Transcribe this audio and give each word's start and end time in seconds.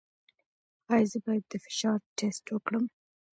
ایا 0.93 1.07
زه 1.11 1.17
باید 1.25 1.43
د 1.47 1.53
فشار 1.65 1.99
ټسټ 2.17 2.45
وکړم؟ 2.51 2.85